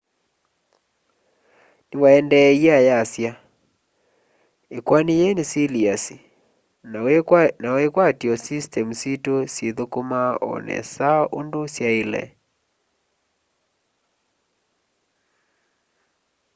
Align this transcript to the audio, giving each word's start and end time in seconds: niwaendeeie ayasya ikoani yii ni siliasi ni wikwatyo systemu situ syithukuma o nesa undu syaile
niwaendeeie 1.89 2.71
ayasya 2.79 3.31
ikoani 4.77 5.13
yii 5.19 5.35
ni 5.37 5.43
siliasi 5.51 6.15
ni 7.63 7.69
wikwatyo 7.81 8.33
systemu 8.47 8.93
situ 9.01 9.35
syithukuma 9.53 10.21
o 10.49 10.51
nesa 10.67 11.09
undu 11.39 11.61
syaile 11.75 12.23